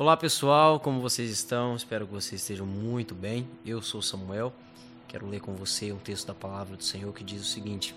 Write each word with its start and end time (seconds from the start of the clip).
Olá 0.00 0.16
pessoal, 0.16 0.80
como 0.80 0.98
vocês 0.98 1.30
estão? 1.30 1.76
Espero 1.76 2.06
que 2.06 2.12
vocês 2.14 2.40
estejam 2.40 2.64
muito 2.64 3.14
bem. 3.14 3.46
Eu 3.66 3.82
sou 3.82 4.00
Samuel. 4.00 4.50
Quero 5.06 5.28
ler 5.28 5.40
com 5.40 5.54
você 5.54 5.92
um 5.92 5.98
texto 5.98 6.28
da 6.28 6.32
palavra 6.32 6.74
do 6.74 6.82
Senhor 6.82 7.12
que 7.12 7.22
diz 7.22 7.42
o 7.42 7.44
seguinte: 7.44 7.94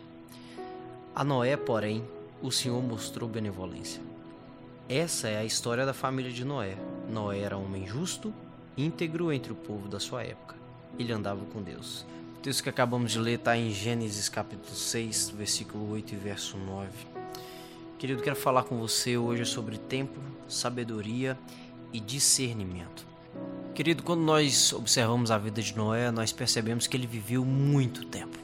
A 1.16 1.24
Noé, 1.24 1.56
porém, 1.56 2.04
o 2.42 2.52
Senhor 2.52 2.84
mostrou 2.84 3.30
benevolência. 3.30 4.02
Essa 4.90 5.30
é 5.30 5.38
a 5.38 5.46
história 5.46 5.86
da 5.86 5.94
família 5.94 6.30
de 6.30 6.44
Noé. 6.44 6.76
Noé 7.10 7.40
era 7.40 7.58
um 7.58 7.64
homem 7.64 7.88
justo, 7.88 8.34
íntegro 8.76 9.32
entre 9.32 9.54
o 9.54 9.56
povo 9.56 9.88
da 9.88 9.98
sua 9.98 10.24
época. 10.24 10.58
Ele 11.00 11.14
andava 11.14 11.46
com 11.54 11.64
Deus. 11.64 12.06
O 12.36 12.40
texto 12.42 12.64
que 12.64 12.70
acabamos 12.70 13.14
de 13.14 13.20
ler 13.20 13.36
está 13.36 13.56
em 13.56 13.72
Gênesis 13.72 14.28
capítulo 14.28 14.76
6, 14.76 15.30
versículo 15.30 15.90
8 15.94 16.16
e 16.16 16.18
verso 16.18 16.58
9. 16.58 16.90
Querido, 17.98 18.22
quero 18.22 18.36
falar 18.36 18.64
com 18.64 18.78
você 18.78 19.16
hoje 19.16 19.46
sobre 19.46 19.78
tempo, 19.78 20.20
sabedoria 20.50 21.40
e 21.40 21.63
discernimento. 22.00 23.06
Querido, 23.74 24.04
quando 24.04 24.22
nós 24.22 24.72
observamos 24.72 25.32
a 25.32 25.38
vida 25.38 25.62
de 25.62 25.76
Noé, 25.76 26.12
nós 26.12 26.32
percebemos 26.32 26.86
que 26.86 26.96
ele 26.96 27.08
viveu 27.08 27.44
muito 27.44 28.06
tempo 28.06 28.38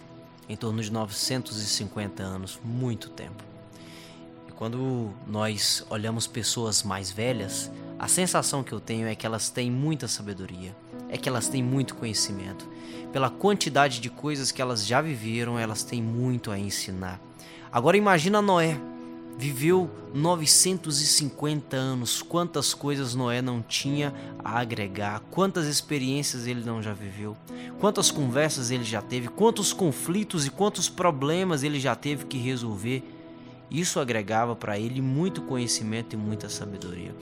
em 0.50 0.56
torno 0.56 0.82
de 0.82 0.92
950 0.92 2.24
anos 2.24 2.60
muito 2.64 3.10
tempo. 3.10 3.44
E 4.48 4.52
quando 4.52 5.12
nós 5.28 5.86
olhamos 5.90 6.26
pessoas 6.26 6.82
mais 6.82 7.12
velhas, 7.12 7.72
a 8.00 8.08
sensação 8.08 8.64
que 8.64 8.74
eu 8.74 8.80
tenho 8.80 9.08
é 9.08 9.14
que 9.14 9.28
elas 9.28 9.52
têm 9.52 9.70
muita 9.70 10.08
sabedoria, 10.08 10.76
é 11.08 11.18
que 11.18 11.30
elas 11.30 11.48
têm 11.48 11.62
muito 11.62 11.96
conhecimento. 11.96 12.68
Pela 13.14 13.30
quantidade 13.30 14.00
de 14.00 14.10
coisas 14.10 14.52
que 14.52 14.62
elas 14.62 14.86
já 14.86 15.00
viveram, 15.02 15.60
elas 15.60 15.84
têm 15.84 16.02
muito 16.02 16.50
a 16.50 16.58
ensinar. 16.58 17.22
Agora 17.72 17.96
imagina 17.96 18.42
Noé, 18.42 18.80
viveu 19.40 19.90
950 20.14 21.78
anos. 21.78 22.22
Quantas 22.22 22.74
coisas 22.74 23.16
Noé 23.16 23.42
não 23.42 23.62
tinha 23.62 24.14
a 24.44 24.60
agregar, 24.60 25.22
quantas 25.32 25.66
experiências 25.66 26.46
ele 26.46 26.62
não 26.66 26.84
já 26.84 26.92
viveu, 26.92 27.38
quantas 27.80 28.12
conversas 28.12 28.70
ele 28.70 28.84
já 28.84 29.02
teve, 29.02 29.30
quantos 29.30 29.72
conflitos 29.72 30.46
e 30.46 30.50
quantos 30.50 30.90
problemas 30.90 31.64
ele 31.64 31.80
já 31.80 31.96
teve 31.96 32.26
que 32.26 32.38
resolver. 32.38 33.02
Isso 33.72 34.00
agregava 34.02 34.58
para 34.58 34.78
ele 34.78 35.02
muito 35.02 35.42
conhecimento 35.44 36.14
e 36.14 36.18
muita 36.18 36.50
sabedoria. 36.50 37.16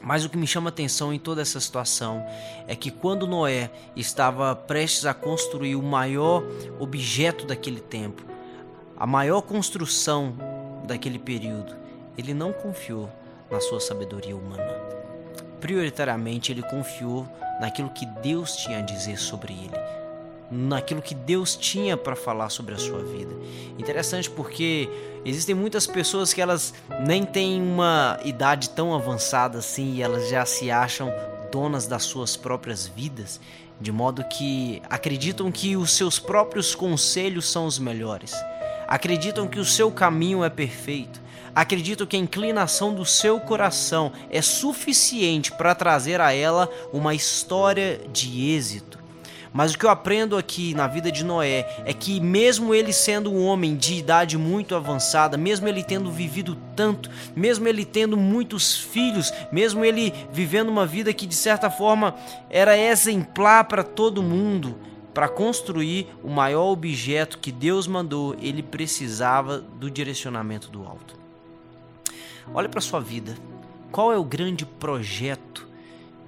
Mas 0.00 0.24
o 0.24 0.28
que 0.28 0.36
me 0.36 0.46
chama 0.46 0.68
atenção 0.68 1.12
em 1.12 1.18
toda 1.18 1.42
essa 1.42 1.58
situação 1.58 2.24
é 2.68 2.76
que 2.76 2.92
quando 2.92 3.26
Noé 3.26 3.72
estava 3.96 4.54
prestes 4.54 5.04
a 5.04 5.14
construir 5.14 5.74
o 5.74 5.82
maior 5.82 6.44
objeto 6.78 7.44
daquele 7.44 7.80
tempo, 7.80 8.22
a 8.96 9.06
maior 9.06 9.40
construção 9.40 10.53
daquele 10.84 11.18
período, 11.18 11.74
ele 12.16 12.34
não 12.34 12.52
confiou 12.52 13.10
na 13.50 13.60
sua 13.60 13.80
sabedoria 13.80 14.36
humana. 14.36 14.72
Prioritariamente, 15.60 16.52
ele 16.52 16.62
confiou 16.62 17.26
naquilo 17.60 17.90
que 17.90 18.06
Deus 18.06 18.56
tinha 18.56 18.78
a 18.78 18.82
dizer 18.82 19.18
sobre 19.18 19.52
ele, 19.52 19.78
naquilo 20.50 21.00
que 21.00 21.14
Deus 21.14 21.56
tinha 21.56 21.96
para 21.96 22.14
falar 22.14 22.50
sobre 22.50 22.74
a 22.74 22.78
sua 22.78 23.02
vida. 23.02 23.34
Interessante 23.78 24.28
porque 24.30 24.88
existem 25.24 25.54
muitas 25.54 25.86
pessoas 25.86 26.34
que 26.34 26.40
elas 26.40 26.74
nem 27.06 27.24
têm 27.24 27.62
uma 27.62 28.18
idade 28.24 28.70
tão 28.70 28.94
avançada 28.94 29.58
assim 29.58 29.94
e 29.94 30.02
elas 30.02 30.28
já 30.28 30.44
se 30.44 30.70
acham 30.70 31.10
donas 31.50 31.86
das 31.86 32.02
suas 32.02 32.36
próprias 32.36 32.86
vidas, 32.86 33.40
de 33.80 33.90
modo 33.90 34.24
que 34.24 34.82
acreditam 34.90 35.50
que 35.50 35.76
os 35.76 35.92
seus 35.92 36.18
próprios 36.18 36.74
conselhos 36.74 37.48
são 37.48 37.66
os 37.66 37.78
melhores 37.78 38.34
acreditam 38.86 39.46
que 39.46 39.58
o 39.58 39.64
seu 39.64 39.90
caminho 39.90 40.44
é 40.44 40.50
perfeito, 40.50 41.20
acreditam 41.54 42.06
que 42.06 42.16
a 42.16 42.20
inclinação 42.20 42.94
do 42.94 43.04
seu 43.04 43.38
coração 43.40 44.12
é 44.30 44.42
suficiente 44.42 45.52
para 45.52 45.74
trazer 45.74 46.20
a 46.20 46.32
ela 46.32 46.68
uma 46.92 47.14
história 47.14 48.00
de 48.12 48.50
êxito. 48.50 49.04
Mas 49.54 49.72
o 49.72 49.78
que 49.78 49.86
eu 49.86 49.90
aprendo 49.90 50.36
aqui 50.36 50.74
na 50.74 50.88
vida 50.88 51.12
de 51.12 51.24
Noé 51.24 51.64
é 51.84 51.92
que, 51.92 52.20
mesmo 52.20 52.74
ele 52.74 52.92
sendo 52.92 53.32
um 53.32 53.46
homem 53.46 53.76
de 53.76 53.94
idade 53.94 54.36
muito 54.36 54.74
avançada, 54.74 55.36
mesmo 55.36 55.68
ele 55.68 55.84
tendo 55.84 56.10
vivido 56.10 56.58
tanto, 56.74 57.08
mesmo 57.36 57.68
ele 57.68 57.84
tendo 57.84 58.16
muitos 58.16 58.76
filhos, 58.76 59.32
mesmo 59.52 59.84
ele 59.84 60.12
vivendo 60.32 60.70
uma 60.70 60.84
vida 60.84 61.14
que 61.14 61.24
de 61.24 61.36
certa 61.36 61.70
forma 61.70 62.16
era 62.50 62.76
exemplar 62.76 63.62
para 63.66 63.84
todo 63.84 64.24
mundo, 64.24 64.76
para 65.14 65.28
construir 65.28 66.08
o 66.24 66.28
maior 66.28 66.72
objeto 66.72 67.38
que 67.38 67.52
Deus 67.52 67.86
mandou, 67.86 68.34
ele 68.40 68.64
precisava 68.64 69.58
do 69.58 69.88
direcionamento 69.88 70.68
do 70.68 70.84
alto. 70.84 71.16
Olha 72.52 72.68
para 72.68 72.80
sua 72.80 73.00
vida. 73.00 73.38
Qual 73.92 74.12
é 74.12 74.18
o 74.18 74.24
grande 74.24 74.66
projeto 74.66 75.68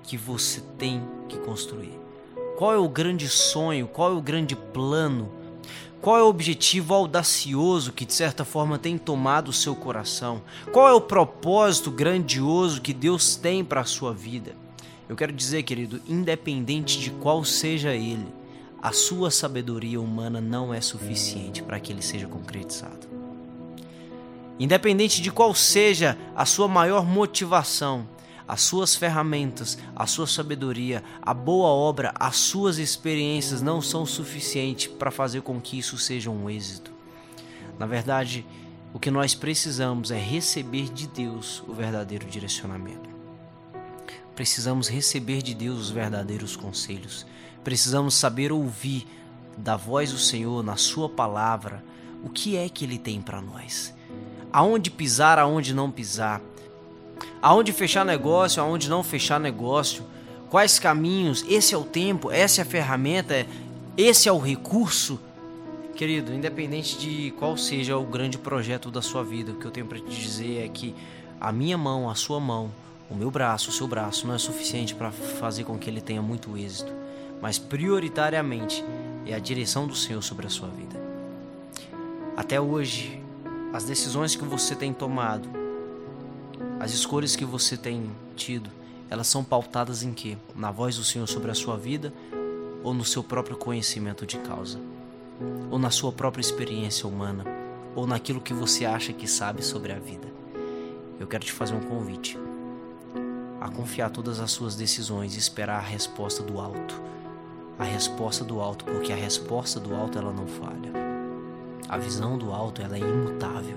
que 0.05 0.17
você 0.17 0.61
tem 0.79 1.03
que 1.29 1.37
construir? 1.39 1.99
Qual 2.57 2.73
é 2.73 2.79
o 2.79 2.89
grande 2.89 3.29
sonho? 3.29 3.89
Qual 3.89 4.13
é 4.13 4.15
o 4.15 4.23
grande 4.23 4.55
plano? 4.55 5.33
Qual 6.01 6.17
é 6.17 6.23
o 6.23 6.29
objetivo 6.29 6.95
audacioso 6.95 7.93
que 7.93 8.07
de 8.07 8.15
certa 8.15 8.45
forma 8.45 8.79
tem 8.79 8.97
tomado 8.97 9.49
o 9.49 9.53
seu 9.53 9.75
coração? 9.75 10.41
Qual 10.73 10.87
é 10.89 10.93
o 10.93 11.01
propósito 11.01 11.91
grandioso 11.91 12.81
que 12.81 12.95
Deus 12.95 13.35
tem 13.35 13.65
para 13.65 13.81
a 13.81 13.85
sua 13.85 14.15
vida? 14.15 14.55
Eu 15.09 15.17
quero 15.17 15.33
dizer, 15.33 15.65
querido, 15.65 16.01
independente 16.09 17.01
de 17.01 17.11
qual 17.11 17.45
seja 17.45 17.95
ele, 17.95 18.27
a 18.87 18.93
sua 18.93 19.33
sabedoria 19.33 20.01
humana 20.01 20.41
não 20.41 20.73
é 20.73 20.81
suficiente 20.81 21.61
para 21.61 21.81
que 21.81 21.93
ele 21.93 22.01
seja 22.01 22.29
concretizado. 22.29 23.09
Independente 24.61 25.21
de 25.21 25.33
qual 25.33 25.53
seja 25.57 26.17
a 26.37 26.47
sua 26.47 26.69
maior 26.69 27.05
motivação, 27.05 28.09
as 28.47 28.61
suas 28.61 28.95
ferramentas, 28.95 29.77
a 29.97 30.07
sua 30.07 30.29
sabedoria, 30.29 31.03
a 31.21 31.35
boa 31.35 31.67
obra, 31.67 32.15
as 32.15 32.37
suas 32.37 32.79
experiências 32.79 33.61
não 33.61 33.83
são 33.83 34.07
suficientes 34.07 34.87
para 34.87 35.11
fazer 35.11 35.41
com 35.41 35.61
que 35.61 35.77
isso 35.77 35.99
seja 35.99 36.31
um 36.31 36.49
êxito. 36.49 36.93
Na 37.81 37.87
verdade, 37.87 38.47
o 38.95 39.01
que 39.01 39.11
nós 39.11 39.35
precisamos 39.35 40.13
é 40.13 40.17
receber 40.17 40.93
de 40.93 41.09
Deus 41.09 41.61
o 41.67 41.73
verdadeiro 41.73 42.25
direcionamento. 42.25 43.16
Precisamos 44.37 44.87
receber 44.87 45.41
de 45.41 45.55
Deus 45.55 45.81
os 45.81 45.91
verdadeiros 45.91 46.55
conselhos. 46.55 47.27
Precisamos 47.65 48.15
saber 48.15 48.53
ouvir 48.53 49.07
da 49.57 49.77
voz 49.77 50.13
do 50.13 50.19
Senhor 50.19 50.63
na 50.63 50.77
Sua 50.77 51.09
palavra 51.09 51.83
o 52.23 52.29
que 52.29 52.55
é 52.55 52.69
que 52.69 52.85
Ele 52.85 52.99
tem 52.99 53.23
para 53.23 53.41
nós. 53.41 53.95
Aonde 54.53 54.91
pisar, 54.91 55.39
aonde 55.39 55.73
não 55.73 55.91
pisar. 55.91 56.43
Aonde 57.41 57.73
fechar 57.73 58.05
negócio, 58.05 58.63
aonde 58.63 58.91
não 58.91 59.03
fechar 59.03 59.41
negócio. 59.41 60.05
Quais 60.51 60.79
caminhos, 60.79 61.43
esse 61.49 61.75
é 61.75 61.79
o 61.79 61.85
tempo, 61.85 62.31
essa 62.31 62.61
é 62.61 62.63
a 62.63 62.67
ferramenta, 62.67 63.47
esse 63.97 64.29
é 64.29 64.33
o 64.33 64.39
recurso. 64.39 65.19
Querido, 65.95 66.35
independente 66.35 66.99
de 66.99 67.31
qual 67.39 67.57
seja 67.57 67.97
o 67.97 68.05
grande 68.05 68.37
projeto 68.37 68.91
da 68.91 69.01
sua 69.01 69.25
vida, 69.25 69.53
o 69.53 69.55
que 69.55 69.65
eu 69.65 69.71
tenho 69.71 69.87
para 69.87 69.99
te 69.99 70.15
dizer 70.15 70.63
é 70.63 70.69
que 70.69 70.95
a 71.41 71.51
minha 71.51 71.79
mão, 71.79 72.11
a 72.11 72.15
sua 72.15 72.39
mão, 72.39 72.71
o 73.09 73.15
meu 73.15 73.31
braço, 73.31 73.71
o 73.71 73.73
seu 73.73 73.87
braço 73.87 74.27
não 74.27 74.35
é 74.35 74.39
suficiente 74.39 74.95
para 74.95 75.13
fazer 75.13 75.65
com 75.65 75.79
que 75.79 75.89
ele 75.89 76.01
tenha 76.01 76.21
muito 76.21 76.57
êxito, 76.57 76.93
mas 77.41 77.59
prioritariamente 77.59 78.85
é 79.25 79.35
a 79.35 79.39
direção 79.39 79.87
do 79.87 79.95
Senhor 79.95 80.23
sobre 80.23 80.47
a 80.47 80.51
sua 80.51 80.69
vida. 80.69 81.01
Até 82.37 82.61
hoje, 82.61 83.23
as 83.73 83.85
decisões 83.85 84.35
que 84.35 84.45
você 84.45 84.75
tem 84.75 84.93
tomado, 84.93 85.49
as 86.81 86.93
escolhas 86.93 87.37
que 87.37 87.45
você 87.45 87.77
tem 87.77 88.11
tido, 88.35 88.71
elas 89.09 89.29
são 89.29 89.45
pautadas 89.45 90.03
em 90.03 90.13
quê? 90.13 90.37
Na 90.55 90.73
voz 90.73 90.97
do 90.97 91.05
Senhor 91.05 91.29
sobre 91.29 91.51
a 91.51 91.55
sua 91.55 91.77
vida 91.77 92.13
ou 92.83 92.93
no 92.93 93.05
seu 93.05 93.23
próprio 93.23 93.57
conhecimento 93.57 94.27
de 94.27 94.39
causa? 94.39 94.81
Ou 95.71 95.79
na 95.79 95.91
sua 95.91 96.11
própria 96.11 96.41
experiência 96.41 97.09
humana? 97.09 97.45
Ou 97.95 98.05
naquilo 98.05 98.41
que 98.41 98.53
você 98.53 98.85
acha 98.85 99.13
que 99.13 99.29
sabe 99.29 99.63
sobre 99.63 99.93
a 99.93 99.99
vida? 99.99 100.27
Eu 101.21 101.27
quero 101.27 101.45
te 101.45 101.53
fazer 101.53 101.75
um 101.75 101.81
convite 101.81 102.37
a 103.67 103.71
confiar 103.71 104.11
todas 104.11 104.41
as 104.41 104.53
suas 104.53 104.77
decisões 104.77 105.35
e 105.35 105.39
esperar 105.39 105.79
a 105.79 105.87
resposta 105.87 106.43
do 106.43 106.61
alto. 106.61 107.03
A 107.79 107.85
resposta 107.85 108.45
do 108.45 108.61
alto, 108.61 108.85
porque 108.85 109.13
a 109.13 109.17
resposta 109.17 109.81
do 109.81 109.95
alto 109.95 110.19
ela 110.19 110.33
não 110.33 110.47
falha. 110.47 110.93
A 111.89 111.99
visão 111.99 112.39
do 112.39 112.53
alto 112.53 112.81
ela 112.81 112.97
é 112.97 113.01
imutável 113.01 113.77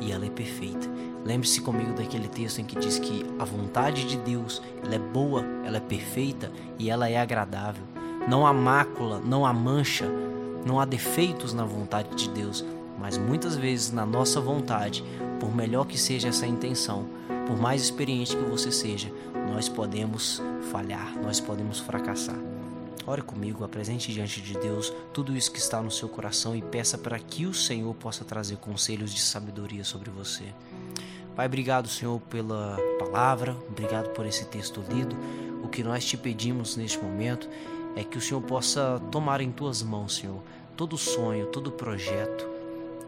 e 0.00 0.12
ela 0.12 0.26
é 0.26 0.30
perfeita. 0.30 0.88
Lembre-se 1.24 1.60
comigo 1.60 1.94
daquele 1.94 2.28
texto 2.28 2.60
em 2.60 2.64
que 2.64 2.78
diz 2.78 2.98
que 2.98 3.24
a 3.38 3.44
vontade 3.44 4.04
de 4.04 4.16
Deus 4.18 4.62
ela 4.84 4.94
é 4.94 4.98
boa, 4.98 5.44
ela 5.64 5.78
é 5.78 5.80
perfeita 5.80 6.52
e 6.78 6.90
ela 6.90 7.08
é 7.08 7.16
agradável. 7.16 7.84
Não 8.28 8.46
há 8.46 8.52
mácula, 8.52 9.20
não 9.24 9.46
há 9.46 9.52
mancha, 9.52 10.08
não 10.64 10.78
há 10.78 10.84
defeitos 10.84 11.54
na 11.54 11.64
vontade 11.64 12.14
de 12.14 12.28
Deus, 12.28 12.64
mas 12.98 13.16
muitas 13.16 13.56
vezes 13.56 13.92
na 13.92 14.04
nossa 14.04 14.40
vontade, 14.40 15.02
por 15.40 15.54
melhor 15.54 15.86
que 15.86 15.98
seja 15.98 16.28
essa 16.28 16.46
intenção, 16.46 17.06
por 17.46 17.58
mais 17.58 17.82
experiente 17.82 18.36
que 18.36 18.44
você 18.44 18.70
seja, 18.70 19.12
nós 19.50 19.68
podemos 19.68 20.42
falhar, 20.70 21.16
nós 21.22 21.40
podemos 21.40 21.78
fracassar. 21.78 22.38
Ore 23.04 23.22
comigo, 23.22 23.64
apresente 23.64 24.12
diante 24.12 24.40
de 24.40 24.54
Deus 24.54 24.92
tudo 25.12 25.36
isso 25.36 25.50
que 25.50 25.58
está 25.58 25.82
no 25.82 25.90
seu 25.90 26.08
coração 26.08 26.54
e 26.54 26.62
peça 26.62 26.96
para 26.96 27.18
que 27.18 27.46
o 27.46 27.52
Senhor 27.52 27.92
possa 27.94 28.24
trazer 28.24 28.58
conselhos 28.58 29.12
de 29.12 29.20
sabedoria 29.20 29.82
sobre 29.82 30.08
você. 30.10 30.44
Pai, 31.34 31.46
obrigado, 31.46 31.88
Senhor, 31.88 32.20
pela 32.20 32.76
palavra, 32.98 33.56
obrigado 33.68 34.10
por 34.10 34.24
esse 34.24 34.44
texto 34.44 34.84
lido. 34.88 35.16
O 35.64 35.68
que 35.68 35.82
nós 35.82 36.04
te 36.04 36.16
pedimos 36.16 36.76
neste 36.76 36.98
momento 36.98 37.48
é 37.96 38.04
que 38.04 38.18
o 38.18 38.20
Senhor 38.20 38.40
possa 38.42 39.00
tomar 39.10 39.40
em 39.40 39.50
tuas 39.50 39.82
mãos, 39.82 40.16
Senhor, 40.16 40.40
todo 40.76 40.96
sonho, 40.96 41.46
todo 41.46 41.72
projeto, 41.72 42.48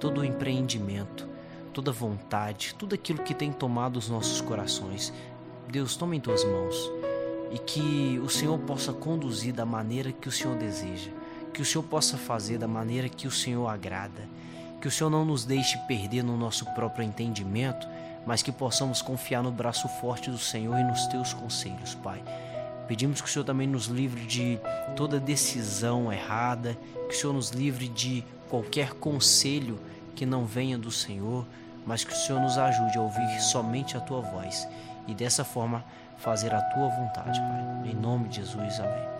todo 0.01 0.25
empreendimento, 0.25 1.29
toda 1.75 1.91
vontade, 1.91 2.75
tudo 2.79 2.94
aquilo 2.94 3.23
que 3.23 3.35
tem 3.35 3.53
tomado 3.53 3.97
os 3.97 4.09
nossos 4.09 4.41
corações. 4.41 5.12
Deus, 5.69 5.97
toma 5.97 6.15
em 6.15 6.21
tuas 6.21 6.44
mãos 6.44 6.91
e 7.50 7.59
que 7.59 8.19
o 8.25 8.29
Senhor 8.29 8.59
possa 8.61 8.93
conduzir 8.93 9.53
da 9.53 9.67
maneira 9.67 10.12
que 10.12 10.29
o 10.29 10.32
Senhor 10.32 10.56
deseja, 10.56 11.11
que 11.53 11.61
o 11.61 11.65
Senhor 11.65 11.82
possa 11.82 12.17
fazer 12.17 12.59
da 12.59 12.69
maneira 12.69 13.09
que 13.09 13.26
o 13.26 13.31
Senhor 13.31 13.67
agrada, 13.69 14.29
que 14.81 14.87
o 14.87 14.91
Senhor 14.91 15.11
não 15.11 15.25
nos 15.25 15.44
deixe 15.44 15.76
perder 15.87 16.23
no 16.23 16.37
nosso 16.37 16.65
próprio 16.75 17.05
entendimento, 17.05 17.87
mas 18.25 18.43
que 18.43 18.53
possamos 18.53 19.03
confiar 19.03 19.43
no 19.43 19.50
braço 19.50 19.88
forte 20.00 20.31
do 20.31 20.38
Senhor 20.38 20.79
e 20.79 20.85
nos 20.85 21.06
teus 21.09 21.35
conselhos, 21.35 21.94
Pai. 21.97 22.23
Pedimos 22.87 23.21
que 23.21 23.29
o 23.29 23.31
Senhor 23.31 23.44
também 23.44 23.67
nos 23.67 23.87
livre 23.87 24.25
de 24.26 24.61
toda 24.97 25.19
decisão 25.19 26.12
errada, 26.12 26.76
que 27.09 27.15
o 27.15 27.19
Senhor 27.19 27.32
nos 27.32 27.50
livre 27.50 27.88
de 27.88 28.25
qualquer 28.49 28.93
conselho 28.94 29.81
que 30.15 30.25
não 30.25 30.44
venha 30.44 30.79
do 30.79 30.91
Senhor, 30.91 31.47
mas 31.87 32.05
que 32.05 32.13
o 32.13 32.17
Senhor 32.17 32.41
nos 32.41 32.59
ajude 32.59 32.99
a 32.99 33.03
ouvir 33.03 33.41
somente 33.41 33.97
a 33.97 34.01
tua 34.01 34.21
voz 34.21 34.69
e 35.07 35.15
dessa 35.15 35.45
forma 35.45 35.85
fazer 36.17 36.55
a 36.55 36.61
tua 36.61 36.89
vontade, 36.89 37.39
Pai. 37.41 37.91
Em 37.91 37.95
nome 37.95 38.29
de 38.29 38.37
Jesus, 38.37 38.81
amém. 38.81 39.13